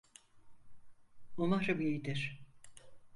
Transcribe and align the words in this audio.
Umarım 1.37 1.81
iyidir. 1.81 2.39